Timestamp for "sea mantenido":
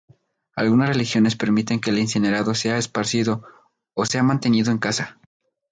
4.07-4.71